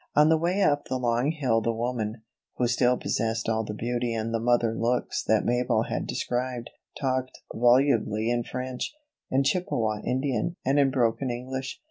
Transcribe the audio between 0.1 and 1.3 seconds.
On the way up the long